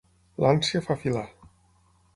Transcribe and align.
L'ànsia 0.43 0.81
fa 0.87 0.97
filar. 1.05 1.25